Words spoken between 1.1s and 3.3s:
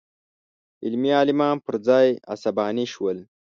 عالمان پر ځای عصباني شول.